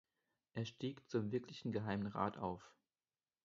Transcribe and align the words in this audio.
Er 0.55 0.65
stieg 0.65 1.07
zum 1.11 1.31
wirklichen 1.31 1.71
Geheimen 1.71 2.07
Rat 2.07 2.35
auf. 2.39 2.73